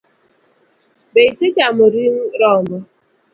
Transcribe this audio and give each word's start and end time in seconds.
Be 1.13 1.21
isechamo 1.31 1.85
ring 1.93 2.17
rombo? 2.39 2.77